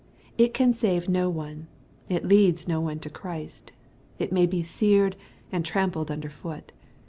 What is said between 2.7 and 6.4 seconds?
one to Christ. It may be seared and trampled under